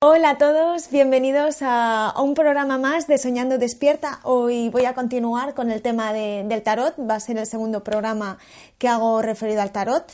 [0.00, 4.20] Hola a todos, bienvenidos a, un programa más de Soñando Despierta.
[4.22, 8.38] Hoy voy a continuar con el tema del tarot, va a ser el segundo programa
[8.78, 10.04] que hago referido al tarot.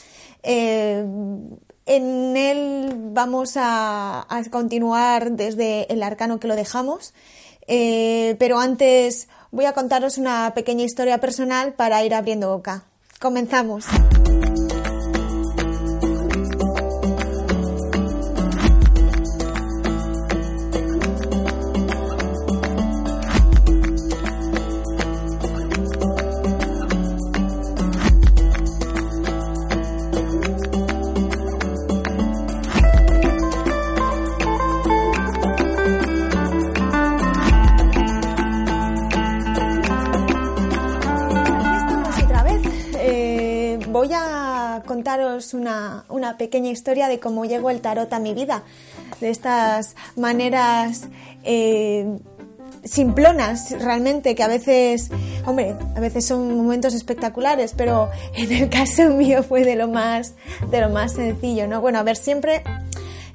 [0.42, 1.04] Eh,
[1.84, 7.12] en él vamos a, continuar desde el arcano que lo dejamos,
[7.66, 12.84] eh, pero antes voy a contaros una pequeña historia personal para ir abriendo boca.
[13.20, 13.84] Comenzamos.
[44.94, 46.04] Contaros una,
[46.38, 48.62] pequeña historia de cómo llegó el tarot a mi vida,
[49.20, 51.08] de estas maneras
[51.42, 52.06] eh,
[52.84, 55.10] simplonas realmente, que a veces,
[55.46, 60.34] hombre, a veces son momentos espectaculares, pero en el caso mío fue de lo más,
[60.70, 61.80] de lo más sencillo, ¿no?
[61.80, 62.62] Bueno, a ver, siempre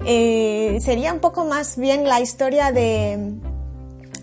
[0.06, 3.34] eh, sería un poco más bien la historia de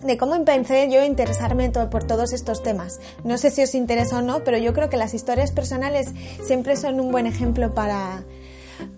[0.07, 3.01] de cómo empecé yo a interesarme por todos estos temas.
[3.25, 6.13] No sé si os interesa o no, pero yo creo que las historias personales
[6.45, 8.25] siempre son un buen ejemplo para,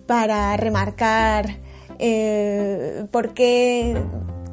[0.05, 1.57] para remarcar
[1.97, 3.97] eh, por qué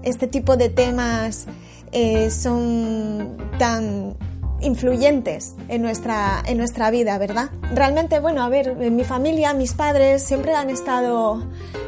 [0.03, 1.47] este tipo de temas
[1.93, 4.17] eh, son tan
[4.61, 7.51] influyentes en nuestra, en nuestra vida, ¿verdad?
[7.75, 11.47] Realmente, bueno, a ver, mi familia, mis padres siempre han estado...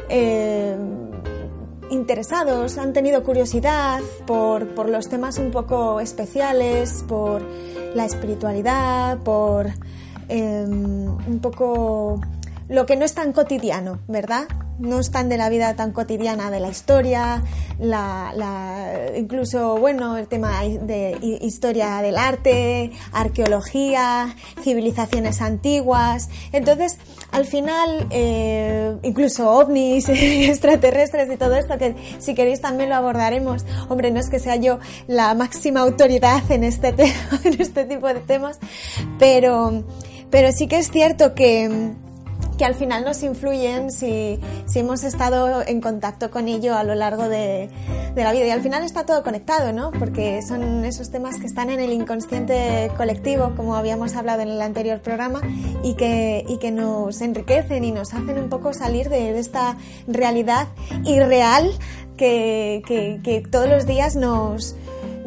[0.09, 0.75] Eh,
[1.89, 7.41] interesados, han tenido curiosidad por, los temas un poco especiales, por
[7.95, 9.67] la espiritualidad, por
[10.27, 12.21] em, un poco
[12.69, 14.47] lo que no es tan cotidiano, ¿verdad?
[14.79, 17.43] no están de la vida tan cotidiana de la historia,
[17.77, 26.29] la, incluso, bueno, el tema de historia del arte, arqueología, civilizaciones antiguas.
[26.51, 26.97] Entonces,
[27.31, 33.65] al final, eh, incluso ovnis, extraterrestres y todo esto, que si queréis también lo abordaremos.
[33.89, 37.13] Hombre, no es que sea yo la máxima autoridad en este, tema,
[37.43, 38.59] en este tipo de temas,
[39.17, 39.83] pero,
[40.29, 41.93] pero sí que es cierto que
[42.59, 46.93] que al final nos influyen si, si hemos estado en contacto con ello a lo
[46.93, 47.69] largo de,
[48.13, 48.47] de, la vida.
[48.47, 49.91] Y al final está todo conectado, ¿no?
[49.91, 54.61] Porque son esos temas que están en el inconsciente colectivo, como habíamos hablado en el
[54.61, 55.39] anterior programa,
[55.83, 60.67] y que, y que nos enriquecen y nos hacen un poco salir de, esta realidad
[61.05, 61.71] irreal
[62.17, 62.83] que,
[63.23, 64.75] que todos los días nos,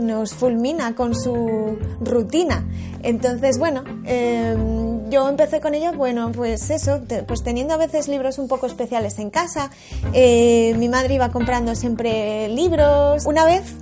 [0.02, 2.66] nos fulmina con su rutina.
[3.02, 8.38] Entonces, bueno, em, yo empecé con ello, bueno, pues eso, pues teniendo a veces libros
[8.38, 9.70] un poco especiales en casa,
[10.12, 13.26] eh, mi madre iba comprando siempre libros.
[13.26, 13.74] Una vez,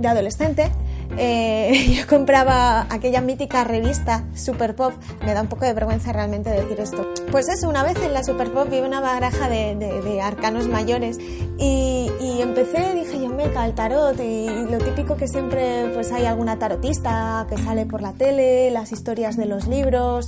[0.00, 0.70] de adolescente,
[1.16, 4.92] eh, yo compraba aquella mítica revista Super Pop,
[5.24, 7.06] me da un poco de vergüenza realmente decir esto.
[7.30, 11.18] Pues eso, una vez en la Super Pop vi una baraja de, arcanos mayores
[11.58, 12.10] y,
[12.40, 17.46] empecé, dije yo, meca, el tarot y lo típico que siempre pues hay alguna tarotista
[17.48, 20.26] que sale por la tele, las historias de los libros,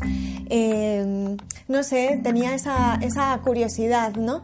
[0.50, 1.36] em,
[1.68, 4.42] no sé, tenía esa, esa curiosidad, ¿no?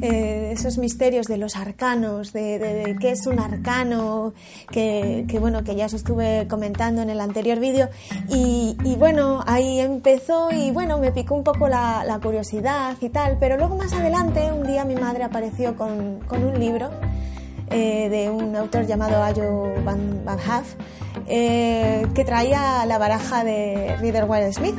[0.00, 4.32] Eh, esos misterios de los arcanos, de, qué es un arcano,
[4.70, 7.88] que, bueno, que ya os estuve comentando en el anterior vídeo.
[8.28, 13.38] Y, bueno, ahí empezó y bueno, me picó un poco la, curiosidad y tal.
[13.40, 16.90] Pero luego más adelante, un día mi madre apareció con, un libro
[17.70, 20.74] eh, de un autor llamado Ayo Van, Van Haff,
[21.26, 24.76] eh, que traía la baraja de Reader Wild Smith.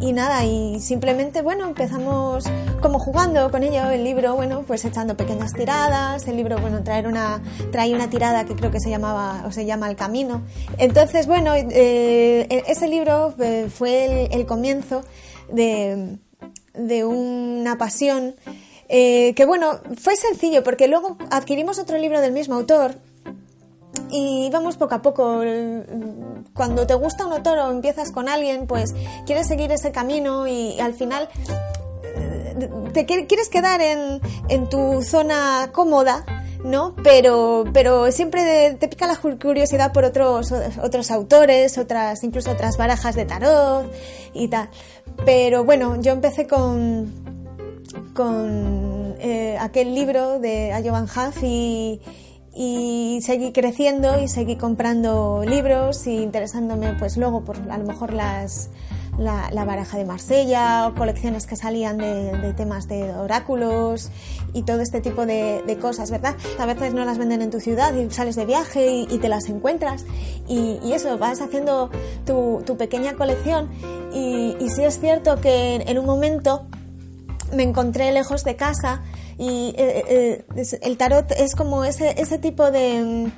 [0.00, 2.44] Y nada, y simplemente, bueno, empezamos
[2.80, 7.08] como jugando con ello, el libro, bueno, pues echando pequeñas tiradas, el libro, bueno, traer
[7.08, 7.42] una,
[7.72, 10.42] trae una tirada que creo que se llamaba, o se llama El Camino.
[10.78, 15.02] Entonces, bueno, eh, e-, ese libro eh, fue el, comienzo
[15.52, 16.18] de,
[16.74, 18.36] de una pasión
[18.88, 22.94] eh, que bueno, fue sencillo porque luego adquirimos otro libro del mismo autor
[24.10, 25.42] y vamos poco a poco.
[26.54, 28.94] Cuando te gusta un autor o empiezas con alguien, pues
[29.26, 31.28] quieres seguir ese camino y, al final
[32.02, 36.24] eh, te quieres quedar en, en tu zona cómoda,
[36.64, 36.94] ¿no?
[37.02, 40.52] Pero, pero siempre te pica la curiosidad por otros,
[40.82, 43.92] otros autores, otras, incluso otras barajas de tarot
[44.34, 44.68] y tal.
[45.24, 47.12] Pero bueno, yo empecé con,
[48.14, 52.00] con eh, aquel libro de Jovan Huff y,
[52.60, 58.12] y seguí creciendo y seguí comprando libros y interesándome pues luego por a lo mejor
[58.12, 58.70] las
[59.16, 64.10] la, baraja de Marsella o colecciones que salían de, temas de oráculos
[64.54, 66.34] y todo este tipo de, cosas, ¿verdad?
[66.58, 69.48] A veces no las venden en tu ciudad y sales de viaje y, te las
[69.48, 70.04] encuentras
[70.48, 71.90] y, eso, vas haciendo
[72.26, 73.70] tu, pequeña colección
[74.12, 76.66] y, sí es cierto que en, un momento
[77.54, 79.02] me encontré lejos de casa
[79.38, 83.30] y eh, eh, el tarot es como ese, ese tipo de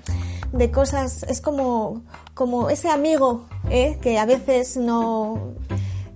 [0.52, 2.02] de cosas, es como,
[2.34, 3.98] como ese amigo ¿eh?
[4.02, 5.54] que a veces no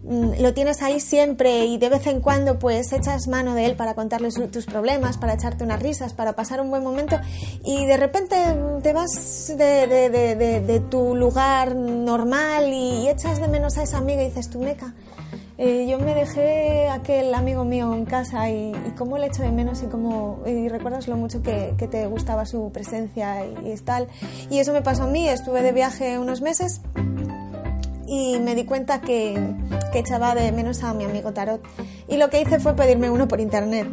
[0.02, 3.76] mm, lo tienes ahí siempre y de vez en cuando pues echas mano de él
[3.76, 7.20] para contarle tus problemas, para echarte unas risas, para pasar un buen momento
[7.64, 8.36] y de repente
[8.82, 14.26] te vas de, de, tu lugar normal y, echas de menos a esa amiga y
[14.26, 14.94] dices, tú meca,
[15.58, 19.82] eh, yo me dejé aquel amigo mío en casa y, cómo le echo de menos
[19.82, 24.08] y cómo y recuerdas lo mucho que, te gustaba su presencia y, y, tal.
[24.50, 26.80] Y eso me pasó a mí, estuve de viaje unos meses
[28.06, 29.38] y me di cuenta que,
[29.92, 31.62] que echaba de menos a mi amigo Tarot.
[32.08, 33.88] Y lo que hice fue pedirme uno por internet.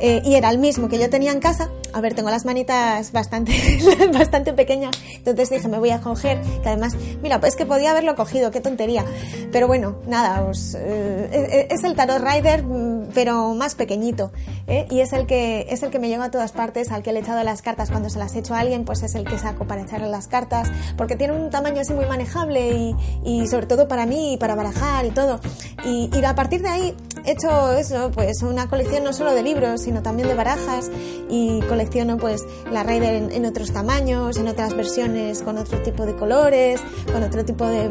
[0.00, 1.70] Eh, y era el mismo que yo tenía en casa.
[1.92, 3.52] A ver, tengo las manitas bastante,
[4.12, 8.14] bastante pequeñas, entonces dije, me voy a coger, que además, mira, pues que podía haberlo
[8.14, 9.04] cogido, qué tontería.
[9.50, 14.30] Pero bueno, nada, os, eh, es el Tarot Rider, mm, pero más pequeñito,
[14.68, 14.86] ¿eh?
[14.88, 17.18] y es el, que, es el que me lleva a todas partes, al que le
[17.18, 19.36] he echado las cartas cuando se las he hecho a alguien, pues es el que
[19.38, 23.66] saco para echarle las cartas, porque tiene un tamaño así muy manejable y, y sobre
[23.66, 25.40] todo para mí, para barajar y todo.
[25.84, 29.42] Y, y a partir de ahí he hecho eso, pues una colección no solo de
[29.42, 30.88] libros, sino también de barajas
[31.28, 36.14] y colecciono pues la Raider en, otros tamaños, en otras versiones, con otro tipo de
[36.14, 36.80] colores,
[37.12, 37.88] con otro tipo de,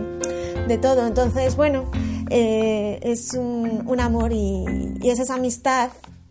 [0.65, 1.05] de todo.
[1.05, 1.91] Entonces, bueno,
[2.29, 4.63] eh, es un, amor y,
[5.01, 5.89] y es esa amistad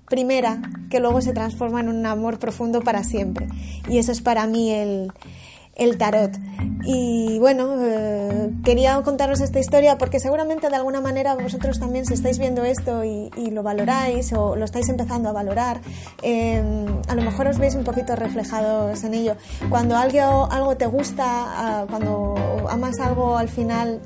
[0.08, 3.46] primera que luego se transforma en un amor profundo para siempre.
[3.90, 5.12] Y eso es para mí el,
[5.78, 6.32] el tarot.
[6.84, 12.14] Y bueno, eh, quería contaros esta historia porque seguramente de alguna manera vosotros también si
[12.14, 15.80] estáis viendo esto y, lo valoráis o lo estáis empezando a valorar,
[16.22, 16.62] eh,
[17.08, 19.36] a lo mejor os veis un poquito reflejados en ello.
[19.70, 22.34] Cuando algo, algo te gusta, ah, cuando
[22.68, 24.00] amas algo al final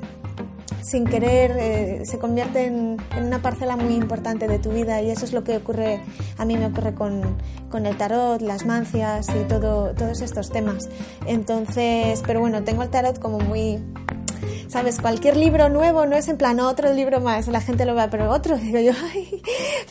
[0.83, 5.25] sin querer eh, se convierte en, una parcela muy importante de tu vida y eso
[5.25, 6.01] es lo que ocurre,
[6.37, 7.37] a mí me ocurre con,
[7.69, 10.89] con el tarot, las mancias y todo, todos estos temas.
[11.25, 13.79] Entonces, pero bueno, tengo el tarot como muy
[14.67, 14.99] ¿sabes?
[14.99, 18.29] Cualquier libro nuevo no es en plan otro libro más, la gente lo ve, pero
[18.31, 19.41] otro, digo yo, ay,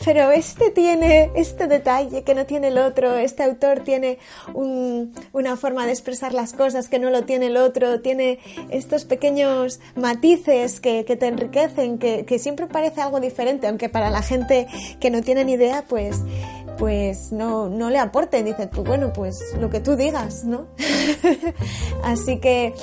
[0.03, 4.19] pero este tiene este detalle que no tiene el otro, este autor tiene
[4.53, 8.39] una forma de expresar las cosas que no lo tiene el otro, tiene
[8.69, 14.67] estos pequeños matices que, te enriquecen, que, siempre parece algo diferente, aunque para la gente
[14.99, 16.21] que no tiene ni idea, pues
[16.77, 18.43] pues no, no le aporte.
[18.43, 20.67] Dice, tú, bueno, pues lo que tú digas, ¿no?
[22.03, 22.73] Así que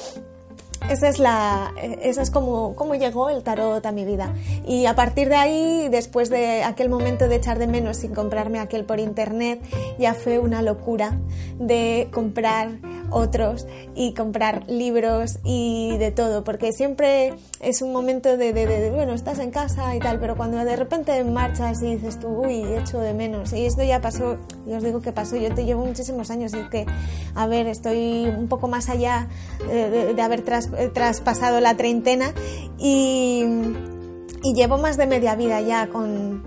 [0.91, 1.73] esa es, la,
[2.03, 4.35] esa es como, como llegó el tarot a mi vida.
[4.67, 8.59] Y a partir de ahí, después de aquel momento de echar de menos sin comprarme
[8.59, 9.61] aquel por internet,
[9.99, 11.17] ya fue una locura
[11.59, 18.91] de comprar otros y comprar libros y de todo, porque siempre es un momento de,
[18.95, 22.65] bueno, estás en casa y tal, pero cuando de repente marchas y dices tú, uy,
[22.79, 25.85] echo de menos, y esto ya pasó, y os digo que pasó, yo te llevo
[25.85, 26.87] muchísimos años y que,
[27.35, 29.29] a ver, estoy un poco más allá
[29.69, 30.45] de, haber
[30.89, 32.33] traspasado la treintena
[32.79, 33.45] y,
[34.55, 36.43] llevo más de media vida ya con,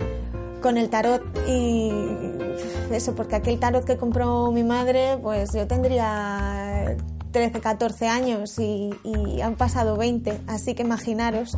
[0.61, 1.91] con el tarot y
[2.91, 6.95] eso, porque aquel tarot que compró mi madre, pues yo tendría
[7.33, 8.91] 13, 14 años y,
[9.41, 11.57] han pasado 20, así que imaginaros.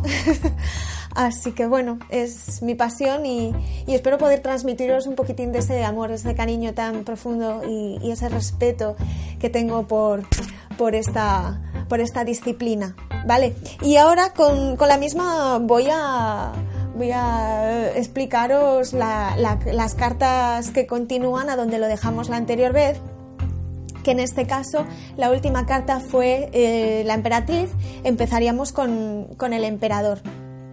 [1.16, 3.54] así que bueno, es mi pasión y,
[3.88, 8.96] espero poder transmitiros un poquitín de ese amor, ese cariño tan profundo y, ese respeto
[9.40, 10.24] que tengo por,
[10.78, 12.96] por, esta, por esta disciplina.
[13.26, 13.56] ¿Vale?
[13.82, 16.52] Y ahora con, con la misma voy a
[16.96, 23.02] voy a explicaros las cartas que continúan a donde lo dejamos la anterior vez
[24.06, 24.86] que en este caso
[25.18, 27.72] la última carta fue eh, la emperatriz,
[28.04, 30.20] empezaríamos con, con el emperador.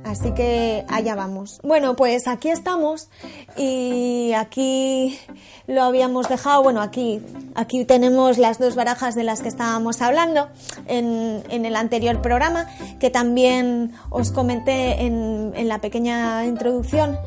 [0.04, 1.60] Así que allá vamos.
[1.62, 3.08] Bueno, pues aquí estamos
[3.56, 5.18] y aquí
[5.66, 6.62] lo habíamos dejado.
[6.62, 7.22] Bueno, aquí,
[7.54, 10.48] aquí tenemos las dos barajas de las que estábamos hablando
[10.86, 12.66] en, en el anterior programa,
[13.00, 17.18] que también os comenté en, la pequeña introducción.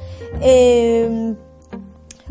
[0.41, 1.35] Eh,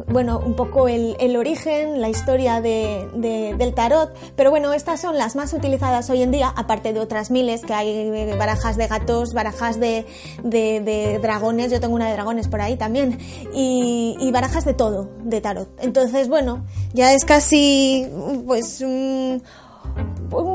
[0.07, 5.01] bueno, un poco el, el origen, la historia de, de, del tarot, pero bueno, estas
[5.01, 8.77] son las más utilizadas hoy en día, aparte de otras miles, que hay eh, barajas
[8.77, 10.05] de gatos, barajas de,
[10.43, 13.19] de dragones, yo tengo una de dragones por ahí también,
[13.53, 15.69] y, barajas de todo, de tarot.
[15.81, 18.09] Entonces, bueno, ya es casi,
[18.47, 19.41] pues, un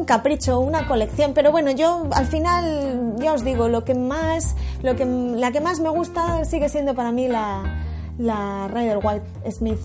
[0.06, 4.98] capricho, una colección, pero bueno, yo al final, ya os digo, lo que más, lo
[4.98, 7.64] que, la que más me gusta sigue siendo para mí la
[8.20, 9.80] la Ryder White Smith.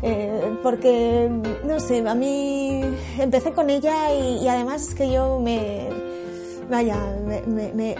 [0.00, 1.28] Eh, porque,
[1.64, 2.82] no sé, a mí
[3.18, 5.88] empecé con ella y, además que yo me,
[6.70, 7.96] vaya, me, me,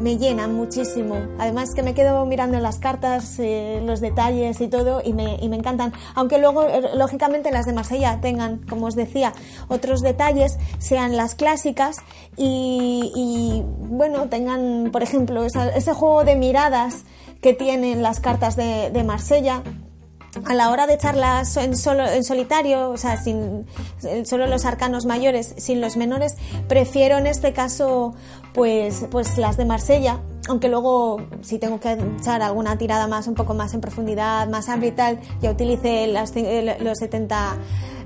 [0.00, 1.16] me, llena muchísimo.
[1.38, 5.50] Además que me quedo mirando las cartas, eh, los detalles y todo y me, y
[5.50, 5.92] me encantan.
[6.14, 9.34] Aunque luego, eh, lógicamente, las de Marsella tengan, como os decía,
[9.68, 11.98] otros detalles, sean las clásicas
[12.38, 17.04] y, y bueno, tengan, por ejemplo, ese juego de miradas
[17.44, 19.62] que tienen las cartas de, de Marsella,
[20.46, 23.66] a la hora de echarlas en, solo, en solitario, o sea, sin
[24.24, 26.36] solo los arcanos mayores, sin los menores,
[26.68, 28.14] prefiero en este caso
[28.54, 33.34] pues, pues las de Marsella, aunque luego si tengo que echar alguna tirada más, un
[33.34, 36.32] poco más en profundidad, más amplia y tal, ya utilice las,
[36.80, 37.56] los 70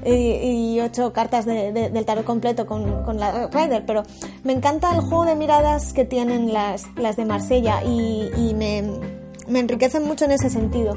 [0.04, 4.02] y, ocho cartas del tarot completo con, con, la Rider, pero
[4.42, 9.18] me encanta el juego de miradas que tienen las, las de Marsella y, y me
[9.49, 10.97] me enriquecen mucho en ese sentido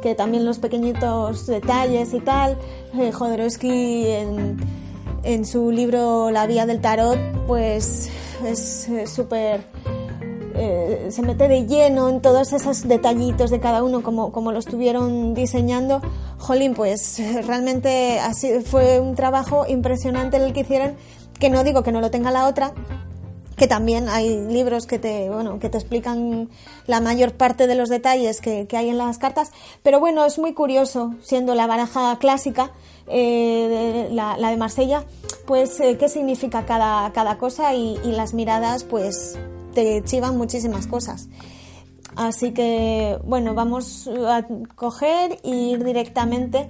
[0.00, 2.56] que también los pequeñitos detalles y tal.
[2.98, 3.12] Eh,
[3.62, 4.56] en,
[5.22, 8.10] en, su libro La Vía del Tarot, pues
[8.44, 9.62] es súper...
[10.60, 14.58] Eh, se mete de lleno en todos esos detallitos de cada uno, como, como lo
[14.58, 16.00] estuvieron diseñando.
[16.38, 20.94] Jolín, pues realmente así, fue un trabajo impresionante el que hicieron,
[21.38, 22.72] que no digo que no lo tenga la otra,
[23.58, 26.48] que también hay libros que te, bueno, que te explican
[26.86, 29.50] la mayor parte de los detalles que, hay en las cartas,
[29.82, 32.70] pero bueno, es muy curioso, siendo la baraja clásica,
[33.08, 35.04] eh, la, de Marsella,
[35.46, 39.38] pues eh, qué significa cada, cada cosa y, las miradas pues
[39.74, 41.28] te chivan muchísimas cosas.
[42.16, 46.68] Así que bueno, vamos a coger e ir directamente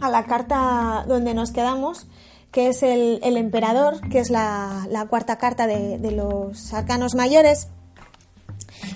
[0.00, 2.06] a la carta donde nos quedamos
[2.52, 7.68] que es el, emperador, que es la, cuarta carta de, los arcanos mayores.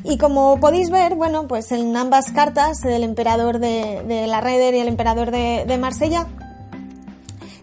[0.05, 4.81] Y como podéis ver, bueno, pues en ambas cartas, el emperador de, la Raider y
[4.81, 6.27] el emperador de, Marsella,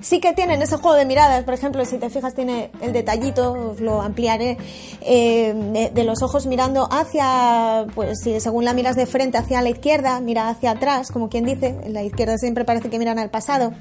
[0.02, 1.44] sí que tienen ese juego de miradas.
[1.44, 4.58] Por ejemplo, si te fijas, tiene el detallito, os lo ampliaré,
[5.02, 9.70] eh, de, los ojos mirando hacia, pues si según la miras de frente hacia la
[9.70, 13.30] izquierda, mira hacia atrás, como quien dice, en la izquierda siempre parece que miran al
[13.30, 13.74] pasado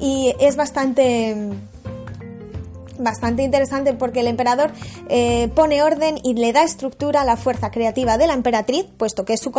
[0.00, 1.34] y es bastante
[2.98, 4.70] bastante interesante porque el emperador
[5.08, 9.24] eh, pone orden y le da estructura a la fuerza creativa de la emperatriz, puesto
[9.24, 9.52] que es su,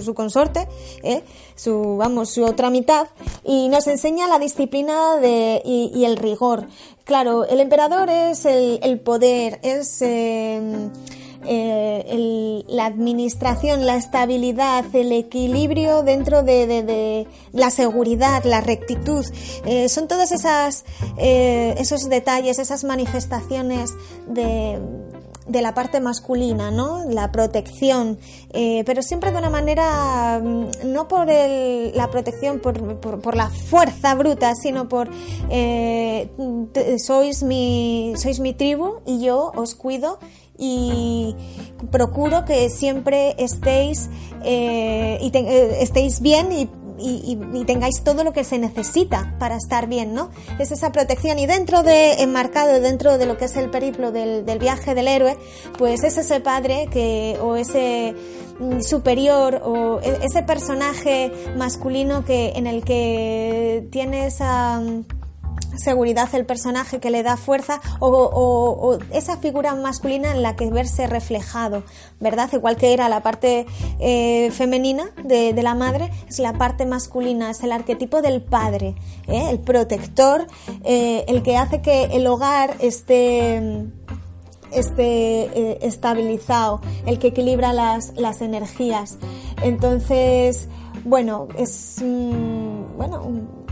[0.00, 0.68] su, consorte,
[1.02, 1.22] eh,
[1.54, 3.08] su, vamos, su otra mitad,
[3.44, 6.66] y nos enseña la disciplina de, y, el rigor.
[7.04, 10.00] Claro, el emperador es el, el poder, es...
[10.02, 10.88] Eh,
[11.46, 19.24] eh, la administración, la estabilidad, el equilibrio dentro de, la seguridad, la rectitud.
[19.66, 20.84] Eh, son todos esas,
[21.18, 23.92] eh, esos detalles, esas manifestaciones
[24.26, 24.80] de,
[25.46, 27.04] la parte masculina, ¿no?
[27.08, 28.18] La protección,
[28.50, 34.88] pero siempre de una manera, mm, no por la protección, por, la fuerza bruta, sino
[34.88, 35.10] por
[36.98, 40.18] sois, mi, sois mi tribu y yo os cuido
[40.58, 41.34] y
[41.90, 44.08] procuro que siempre estéis,
[44.44, 46.68] eh, y eh, estéis bien y,
[47.66, 50.30] tengáis todo lo que se necesita para estar bien, ¿no?
[50.60, 54.44] Es esa protección y dentro de, enmarcado dentro de lo que es el periplo del,
[54.58, 55.36] viaje del héroe,
[55.76, 58.14] pues es ese padre que, o ese
[58.60, 64.80] mm, superior o e, ese personaje masculino que, en el que tiene esa
[65.76, 71.06] seguridad el personaje que le da fuerza o, esa figura masculina en la que verse
[71.06, 71.82] reflejado,
[72.20, 72.50] ¿verdad?
[72.52, 73.66] Igual que era la parte
[74.00, 78.94] eh, femenina de, la madre, es la parte masculina, es el arquetipo del padre,
[79.28, 79.48] ¿eh?
[79.50, 80.46] el protector,
[80.84, 83.86] eh, el que hace que el hogar esté
[84.72, 89.18] esté estabilizado, el que equilibra las, las energías.
[89.62, 90.68] Entonces,
[91.04, 92.02] bueno, es
[92.96, 93.63] bueno,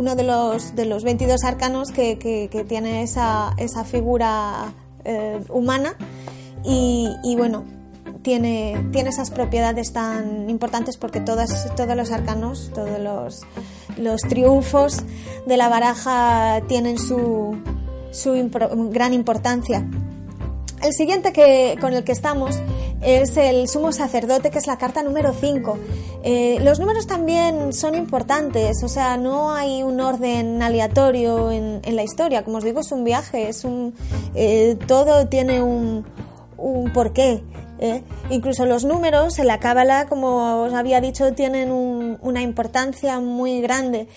[0.00, 4.72] uno de los, de los 22 arcanos que, que, tiene esa, esa figura
[5.04, 5.94] eh, humana
[6.64, 7.64] y, bueno,
[8.22, 13.40] tiene, tiene esas propiedades tan importantes porque todas, todos los arcanos, todos los,
[13.98, 15.02] los triunfos
[15.46, 17.58] de la baraja tienen su,
[18.10, 18.32] su
[18.90, 19.86] gran importancia.
[20.82, 22.56] El siguiente que, con el que estamos
[23.02, 25.78] es el sumo sacerdote, que es la carta número 5.
[26.22, 32.02] Eh, los números también son importantes, o sea, no hay un orden aleatorio en, la
[32.02, 32.44] historia.
[32.44, 33.94] Como os digo, es un viaje, es un,
[34.34, 36.04] eh, todo tiene un,
[36.56, 37.42] un porqué.
[37.78, 38.02] ¿eh?
[38.30, 44.08] Incluso los números en la cábala, como os había dicho, tienen una importancia muy grande.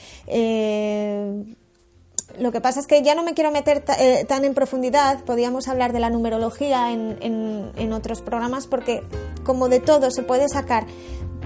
[2.39, 5.67] Lo que pasa es que ya no me quiero meter eh, tan en profundidad, podríamos
[5.67, 9.03] hablar de la numerología en, otros programas, porque
[9.43, 10.87] como de todo se puede sacar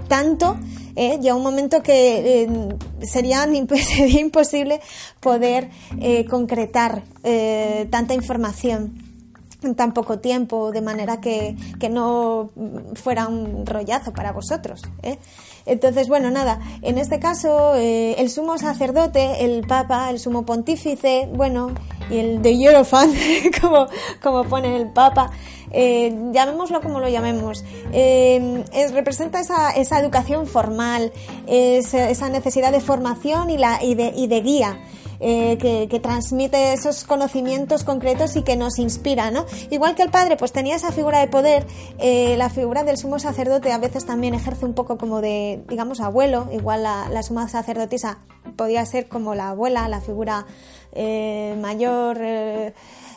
[0.08, 0.58] tanto,
[0.96, 2.50] eh, ya un momento que eh,
[3.01, 3.46] sería,
[4.20, 4.79] imposible
[5.20, 5.70] poder
[6.29, 7.03] concretar
[7.89, 9.03] tanta información
[9.63, 12.51] en tan poco tiempo, de manera que, que, no
[12.94, 14.82] fuera un rollazo para vosotros.
[15.68, 21.30] Entonces, bueno, nada, en este caso, eh, el sumo sacerdote, el papa, el sumo pontífice,
[21.34, 21.72] bueno,
[22.10, 23.12] y el de Eurofan,
[23.62, 23.88] como,
[24.22, 25.30] como pone el papa,
[25.72, 31.12] eh, llamémoslo como lo llamemos, eh, representa esa, esa, educación formal,
[31.46, 34.80] esa necesidad de formación y, la, y, de, y de guía.
[35.20, 39.46] Eh, que, transmite esos conocimientos concretos y que nos inspira, ¿no?
[39.72, 41.66] Igual que el padre, pues tenía esa figura de poder,
[41.98, 46.02] eh, la figura del sumo sacerdote a veces también ejerce un poco como de, digamos,
[46.02, 48.20] abuelo, igual la, la suma sacerdotisa
[48.56, 50.46] podía ser como la abuela, la figura
[50.94, 52.20] eh, mayor.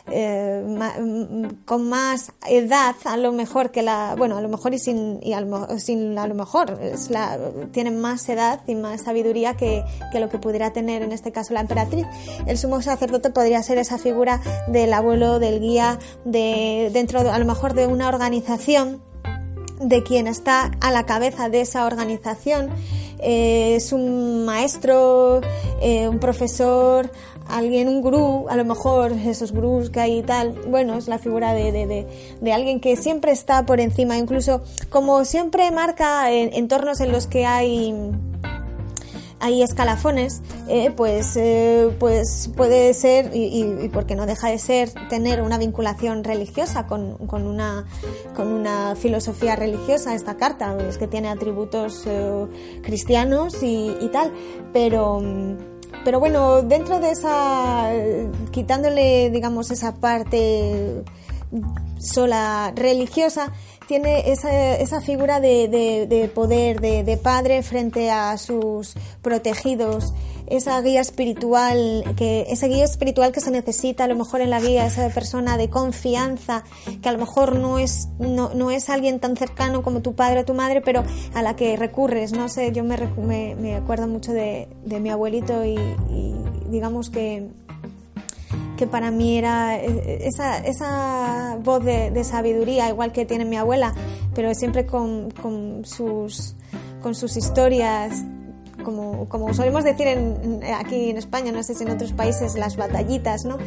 [0.09, 5.19] Eh, con más edad, a lo mejor que la, bueno, a lo mejor y sin,
[5.21, 7.37] y a lo, sin, a lo mejor, es la,
[7.71, 11.53] tienen más edad y más sabiduría que, que, lo que pudiera tener en este caso
[11.53, 12.05] la emperatriz.
[12.47, 17.45] El sumo sacerdote podría ser esa figura del abuelo, del guía, de, dentro a lo
[17.45, 19.01] mejor de una organización
[19.79, 22.69] de quien está a la cabeza de esa organización.
[23.19, 25.41] Eh, es un maestro,
[25.81, 27.11] eh, un profesor,
[27.57, 31.19] alguien, un gurú, a lo mejor esos gurús que hay y tal, bueno, es la
[31.19, 32.07] figura de, de,
[32.39, 37.45] de, alguien que siempre está por encima, incluso como siempre marca entornos en los que
[37.45, 37.93] hay
[39.41, 45.41] hay escalafones, eh, pues, eh, pues puede ser, y, porque no deja de ser, tener
[45.41, 47.85] una vinculación religiosa con, con, una,
[48.35, 52.45] con una filosofía religiosa, esta carta, es que tiene atributos eh,
[52.83, 54.31] cristianos y, y, tal,
[54.71, 55.19] pero
[56.03, 57.91] pero bueno, dentro de esa,
[58.51, 61.03] quitándole, digamos, esa parte
[61.99, 63.51] sola religiosa,
[63.87, 65.67] tiene esa, esa figura de,
[66.07, 70.13] de, poder, de, de, padre frente a sus protegidos,
[70.51, 74.59] esa guía espiritual, que, esa guía espiritual que se necesita a lo mejor en la
[74.59, 76.63] vida, esa persona de confianza,
[77.01, 80.41] que a lo mejor no es, no, no es alguien tan cercano como tu padre
[80.41, 82.33] o tu madre, pero a la que recurres.
[82.33, 85.77] No sé, yo me, me, me acuerdo mucho de, de mi abuelito y,
[86.69, 87.49] digamos que
[88.77, 93.93] que para mí era eh, esa, esa voz de, sabiduría, igual que tiene mi abuela,
[94.33, 96.55] pero siempre con, con sus,
[96.99, 98.23] con sus historias,
[98.83, 102.77] como, como solemos decir en, aquí en España, no sé si en otros países, las
[102.77, 103.57] batallitas, ¿no?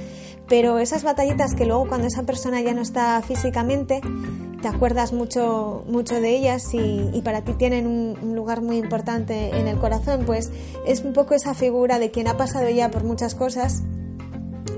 [0.48, 4.00] Pero esas batallitas que luego cuando esa persona ya no está físicamente,
[4.62, 8.78] te acuerdas mucho, mucho de ellas y, y para ti tienen un, un, lugar muy
[8.78, 10.50] importante en el corazón, pues
[10.86, 13.82] es un poco esa figura de quien ha pasado ya por muchas cosas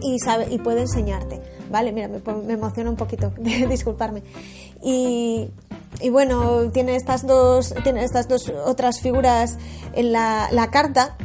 [0.03, 1.41] y, sabe, y puede enseñarte.
[1.71, 3.33] Vale, mira, me, me emociona un poquito,
[3.69, 4.23] disculparme.
[4.83, 5.51] Y,
[6.01, 9.59] y, bueno, tiene estas dos, tiene estas dos otras figuras
[9.95, 11.17] en la, la carta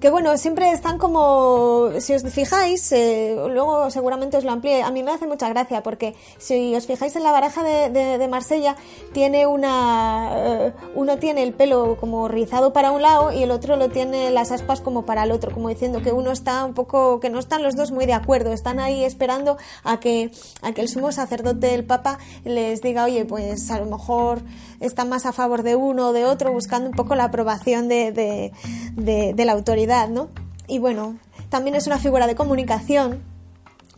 [0.00, 4.90] que bueno, siempre están como, si os fijáis, eh, luego seguramente os lo amplíe, a
[4.90, 8.76] mí me hace mucha gracia porque si os fijáis en la baraja de, de, Marsella,
[9.12, 13.76] tiene una, eh, uno tiene el pelo como rizado para un lado y el otro
[13.76, 17.18] lo tiene las aspas como para el otro, como diciendo que uno está un poco,
[17.18, 20.30] que no están los dos muy de acuerdo, están ahí esperando a que,
[20.62, 24.42] a que el sumo sacerdote, el Papa, les diga, oye, pues a lo mejor
[24.80, 28.12] está más a favor de uno o de otro, buscando un poco la aprobación de,
[28.12, 30.28] de, la autoridad, ¿no?
[30.66, 33.22] Y bueno, también es una figura de comunicación,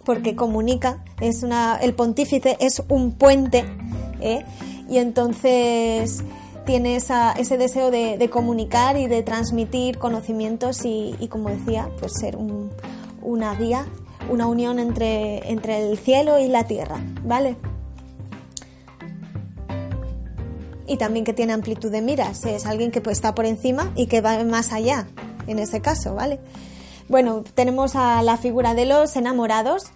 [0.04, 3.64] porque comunica, es una, el pontífice es un puente,
[4.20, 4.44] ¿eh?
[4.88, 6.22] y entonces
[6.64, 12.38] tiene esa, ese deseo de, comunicar y de transmitir conocimientos y, como decía, pues ser
[13.20, 13.86] una guía,
[14.30, 17.56] una unión entre, entre el cielo y la tierra, ¿vale?
[20.86, 22.44] y también que tiene amplitud de miras.
[22.44, 25.06] Es alguien que pues, está por encima y que va más allá,
[25.50, 26.40] en ese caso, ¿vale?
[27.08, 29.90] Bueno, tenemos a la figura de los enamorados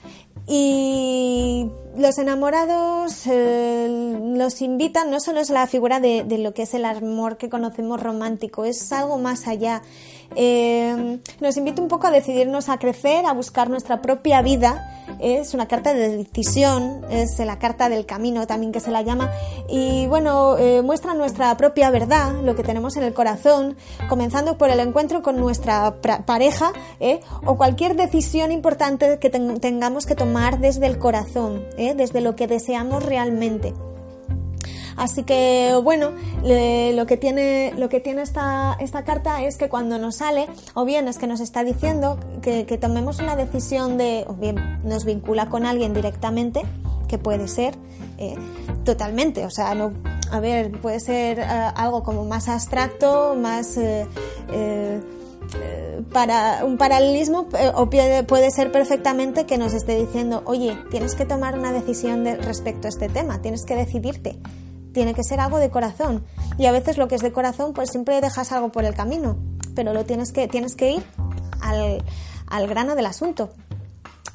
[0.46, 6.74] y los enamorados eh, los invitan, no solo es la figura de, lo que es
[6.74, 9.82] el amor que conocemos romántico, es algo más allá.
[10.34, 15.54] Eh, nos invita un poco a decidirnos a crecer, a buscar nuestra propia vida es
[15.54, 19.30] una carta de decisión, es la carta del camino también que se la llama,
[19.68, 23.76] y bueno, eh, muestra nuestra propia verdad, lo que tenemos en el corazón,
[24.08, 25.96] comenzando por el encuentro con nuestra
[26.26, 27.20] pareja ¿eh?
[27.44, 31.94] o cualquier decisión importante que tengamos que tomar desde el corazón, ¿eh?
[31.94, 33.74] desde lo que deseamos realmente.
[34.96, 39.98] Así que bueno, lo que tiene, lo que tiene esta, esta carta es que cuando
[39.98, 44.34] nos sale, o bien es que nos está diciendo que, tomemos una decisión de, o
[44.34, 46.62] bien nos vincula con alguien directamente,
[47.08, 47.74] que puede ser
[48.18, 48.36] eh,
[48.84, 49.92] totalmente, o sea, no,
[50.30, 54.06] a ver, puede ser eh, algo como más abstracto, más eh,
[56.12, 61.58] para un paralelismo o puede ser perfectamente que nos esté diciendo, oye, tienes que tomar
[61.58, 64.36] una decisión respecto a este tema, tienes que decidirte
[64.94, 66.24] tiene que ser algo de corazón.
[66.56, 69.36] Y a veces lo que es de corazón, pues siempre dejas algo por el camino,
[69.74, 71.04] pero lo tienes que, tienes que ir
[71.60, 72.02] al,
[72.46, 73.50] al grano del asunto.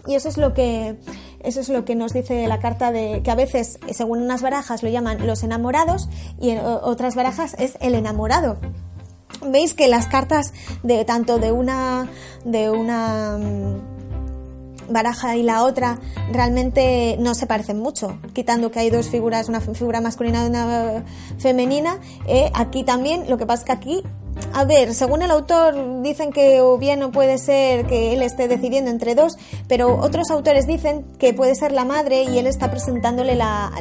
[0.06, 0.98] Y eso es lo que
[1.41, 4.84] eso es lo que nos dice la carta de que a veces, según unas barajas,
[4.84, 8.58] lo llaman los enamorados y en otras barajas es el enamorado.
[9.45, 12.10] Veis que las cartas de tanto de una
[12.43, 13.98] de una mm,
[14.89, 15.99] baraja y la otra
[16.32, 21.04] realmente no se parecen mucho, quitando que hay dos figuras, una figura masculina y una
[21.38, 21.99] femenina.
[22.28, 24.04] Eh, aquí también, lo que pasa es que aquí
[24.54, 28.47] a ver, según el autor dicen que o bien no puede ser que él esté
[28.47, 32.71] decidiendo entre dos, pero otros autores dicen que puede ser la madre y él está
[32.71, 33.71] presentándole la,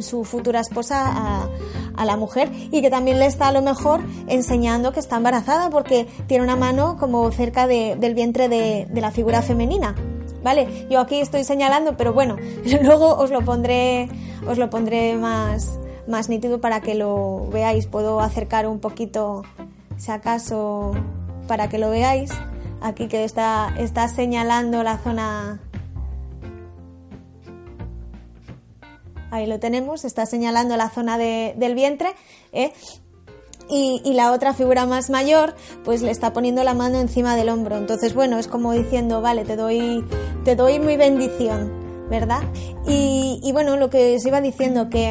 [0.00, 1.48] su futura esposa
[1.94, 5.68] a, la mujer y que también le está a lo mejor enseñando que está embarazada
[5.68, 9.96] porque tiene una mano como cerca de, del vientre de la figura femenina.
[10.42, 10.86] ¿Vale?
[10.90, 12.36] Yo aquí estoy señalando, pero bueno,
[12.82, 14.08] luego os lo pondré,
[14.46, 17.86] os lo pondré más, más nítido para que lo veáis.
[17.86, 19.44] Puedo acercar un poquito,
[19.96, 20.92] si acaso,
[21.46, 22.30] para que lo veáis.
[22.80, 25.60] Aquí que está, está señalando la zona.
[29.30, 32.10] Ahí lo tenemos, está señalando la zona del vientre.
[32.52, 32.72] ¿eh?
[33.68, 35.54] Y, la otra figura más mayor
[35.84, 37.76] pues le está poniendo la mano encima del hombro.
[37.76, 40.04] Entonces, bueno, es como diciendo, vale, te doy,
[40.44, 41.70] te doy mi bendición,
[42.08, 42.42] ¿verdad?
[42.86, 45.10] Y, bueno, lo que os iba diciendo que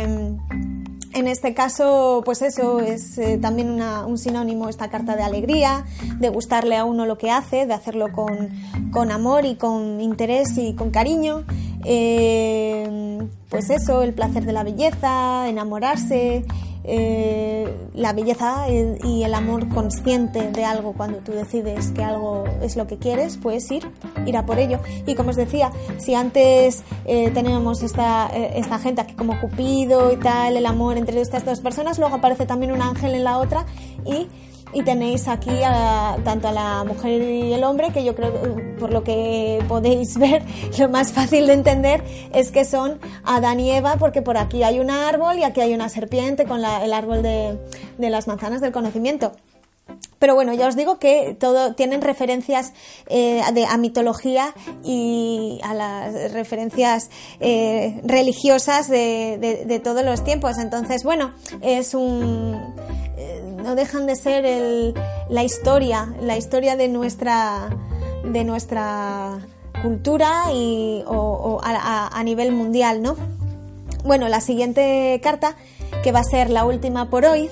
[1.13, 5.85] en este caso, pues eso es eh, también un sinónimo, esta carta de alegría,
[6.19, 8.49] de gustarle a uno lo que hace, de hacerlo con,
[8.91, 11.43] con amor y con interés y con cariño.
[11.85, 16.45] Eh, pues eso, el placer de la belleza, enamorarse,
[16.89, 22.77] eh, la belleza y el amor consciente de algo cuando tú decides que algo es
[22.77, 23.85] lo que quieres, puedes ir,
[24.25, 24.79] ir a por ello.
[25.05, 30.13] Y como os decía, si antes eh, teníamos esta, eh, esta gente aquí como Cupido
[30.13, 33.37] y tal, el amor entre estas dos personas, luego aparece también un ángel en la
[33.37, 33.65] otra
[34.05, 34.27] y
[34.73, 35.51] y tenéis aquí
[36.23, 38.33] tanto a la mujer y el hombre, que yo creo,
[38.79, 40.43] por lo que podéis ver,
[40.77, 42.03] lo más fácil de entender
[42.33, 45.73] es que son Adán y Eva, porque por aquí hay un árbol y aquí hay
[45.73, 47.57] una serpiente con el árbol de,
[47.97, 49.31] las manzanas del conocimiento.
[50.19, 52.73] Pero bueno, ya os digo que todo tienen referencias
[53.07, 54.53] eh, de, a mitología
[54.83, 60.57] y a las referencias eh, religiosas de, de, todos los tiempos.
[60.57, 62.75] Entonces, bueno, es un
[63.57, 64.93] no dejan de ser
[65.29, 67.69] la historia, la historia de nuestra,
[68.23, 69.39] de nuestra
[69.81, 73.15] cultura y, a, nivel mundial, ¿no?
[74.03, 75.55] Bueno, la siguiente carta,
[76.03, 77.49] que va a ser la última por hoy,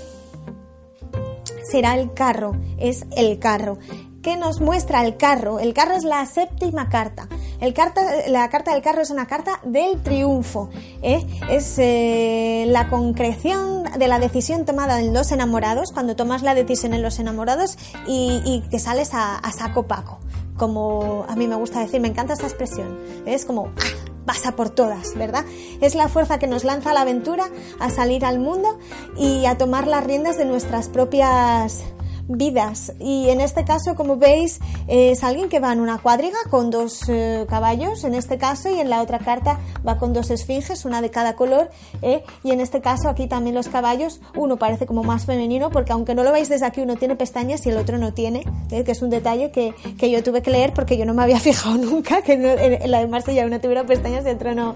[1.69, 3.77] será el carro, es el carro.
[4.21, 5.59] ¿Qué nos muestra el carro?
[5.59, 7.27] El carro es la séptima carta.
[7.59, 10.69] El carta, la carta del carro es una carta del triunfo.
[11.01, 11.25] ¿eh?
[11.49, 16.93] Es eh, la concreción de la decisión tomada en los enamorados, cuando tomas la decisión
[16.93, 20.19] en los enamorados y, que sales a, saco paco.
[20.57, 22.97] Como a mí me gusta decir, me encanta esta expresión.
[23.25, 25.45] Es como, ah, vas a por todas, ¿verdad?
[25.81, 27.45] Es la fuerza que nos lanza a la aventura,
[27.79, 28.79] a salir al mundo
[29.17, 31.83] y a tomar las riendas de nuestras propias
[32.27, 32.93] vidas.
[32.99, 37.03] Y en este caso, como veis, es alguien que va en una cuadriga con dos
[37.07, 41.01] eh, caballos, en este caso, y en la otra carta va con dos esfinges, una
[41.01, 41.69] de cada color.
[42.01, 42.23] ¿eh?
[42.43, 46.15] Y en este caso, aquí también los caballos, uno parece como más femenino, porque aunque
[46.15, 48.83] no lo veis desde aquí, uno tiene pestañas y el otro no tiene, ¿eh?
[48.83, 51.39] que es un detalle que, que, yo tuve que leer porque yo no me había
[51.41, 54.75] fijado nunca que en, la de Marsella uno tuviera pestañas y el otro no,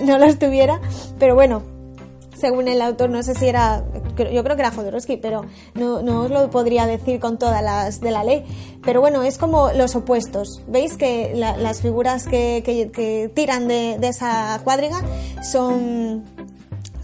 [0.00, 0.80] no las tuviera.
[1.18, 1.75] Pero bueno,
[2.38, 3.84] según el autor, no sé si era,
[4.16, 8.00] yo creo que era Jodorowsky, pero no, no os lo podría decir con todas las
[8.00, 8.44] de la ley.
[8.84, 10.62] Pero bueno, es como los opuestos.
[10.68, 15.00] ¿Veis que las figuras que, que, tiran de, de, esa cuadriga
[15.42, 16.24] son,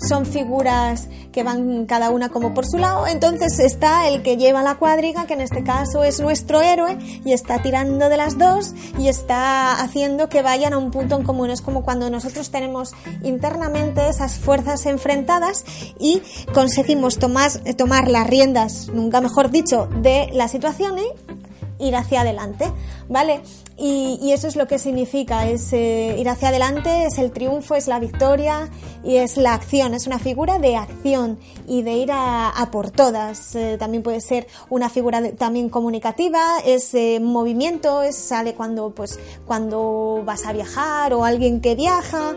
[0.09, 3.07] son figuras que van cada una como por su lado.
[3.07, 7.33] Entonces está el que lleva la cuadriga, que en este caso es nuestro héroe, y
[7.33, 11.51] está tirando de las dos y está haciendo que vayan a un punto en común.
[11.51, 15.65] Es como cuando nosotros tenemos internamente esas fuerzas enfrentadas
[15.99, 22.21] y conseguimos tomar, tomar las riendas, nunca mejor dicho, de la situación y ir hacia
[22.21, 22.71] adelante,
[23.09, 23.43] ¿vale?
[23.85, 27.89] Y, eso es lo que significa, es eh, ir hacia adelante, es el triunfo, es
[27.89, 28.71] la victoria
[29.03, 33.57] y es la acción, es una figura de acción y de ir a, por todas.
[33.57, 39.19] Eh, también puede ser una figura también comunicativa, es eh, movimiento, es sale cuando pues
[39.47, 42.37] cuando vas a viajar o alguien que viaja.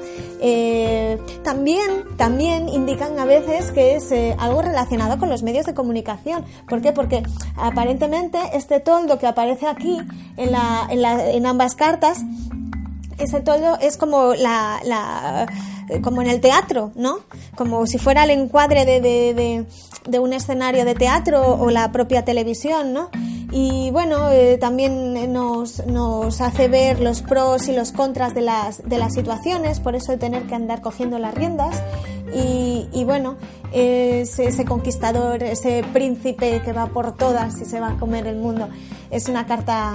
[1.44, 6.44] también también indican a veces que es algo relacionado con los medios de comunicación.
[6.68, 6.92] ¿Por qué?
[6.92, 7.22] Porque
[7.56, 10.02] aparentemente este toldo que aparece aquí
[10.38, 10.88] en la
[11.35, 12.20] en ambas cartas,
[13.18, 15.48] ese todo es como la,
[16.02, 17.20] como en el teatro, ¿no?
[17.56, 19.66] Como si fuera el encuadre de,
[20.06, 23.10] de, un escenario de teatro o la propia televisión, ¿no?
[23.52, 28.88] Y bueno, eh, también nos, nos, hace ver los pros y los contras de las,
[28.88, 31.82] de las situaciones, por eso de tener que andar cogiendo las riendas.
[32.34, 33.38] Y, y bueno,
[33.72, 38.68] ese conquistador, ese príncipe que va por todas y se va a comer el mundo,
[39.10, 39.94] es una carta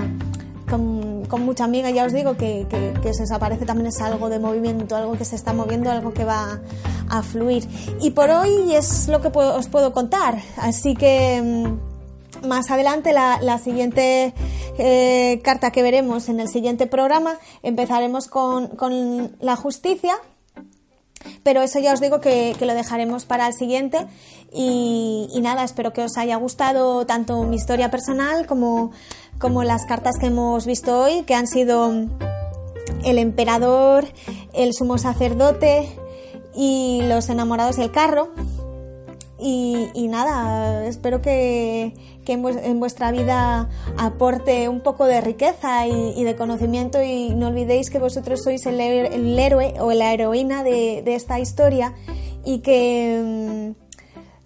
[0.70, 2.66] con, mucha amiga, ya os digo que,
[3.02, 6.24] que, se desaparece también es algo de movimiento, algo que se está moviendo, algo que
[6.24, 6.60] va
[7.08, 7.68] a fluir.
[8.00, 13.58] Y por hoy es lo que os puedo contar, así que mm, más adelante la,
[13.58, 14.32] siguiente
[14.78, 20.14] eh, carta que veremos en el siguiente programa empezaremos con, con la justicia
[21.42, 24.06] pero eso ya os digo que, lo dejaremos para el siguiente
[24.52, 28.92] y, nada, espero que os haya gustado tanto mi historia personal como
[29.40, 31.90] como las cartas que hemos visto hoy, que han sido
[33.04, 34.04] el emperador,
[34.52, 35.88] el sumo sacerdote
[36.54, 38.28] y los enamorados del carro.
[39.42, 41.94] Y, nada, espero que,
[42.26, 47.98] en, vuestra vida aporte un poco de riqueza y, de conocimiento y no olvidéis que
[47.98, 48.78] vosotros sois el,
[49.38, 51.94] héroe o la heroína de, de esta historia
[52.44, 53.79] y que mm,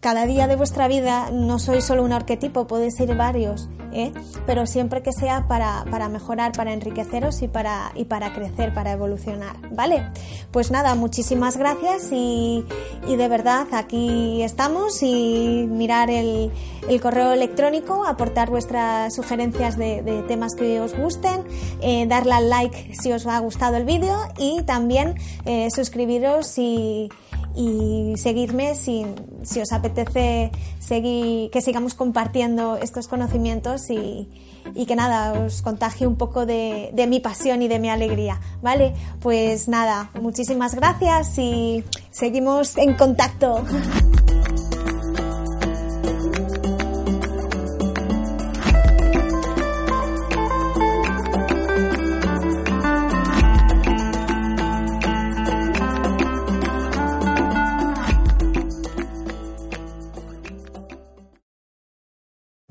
[0.04, 4.12] cada día de vuestra vida no sois solo un arquetipo, podéis ser varios, ¿eh?
[4.44, 9.56] pero siempre que sea para, mejorar, para enriqueceros y para, y para crecer, para evolucionar,
[9.70, 10.06] ¿vale?
[10.50, 12.66] Pues nada, muchísimas gracias y,
[13.08, 16.52] de verdad aquí estamos y mirar el,
[17.00, 21.44] correo electrónico, aportar vuestras sugerencias de, temas que os gusten,
[21.80, 25.14] eh, darle al like si os ha gustado el vídeo y también
[25.46, 27.08] eh, suscribiros y
[27.56, 29.04] y seguirme si,
[29.42, 34.28] si os apetece seguir, que sigamos compartiendo estos conocimientos y,
[34.74, 38.40] y que nada, os contagie un poco de, de, mi pasión y de mi alegría,
[38.62, 38.94] ¿vale?
[39.20, 43.64] Pues nada, muchísimas gracias y seguimos en contacto.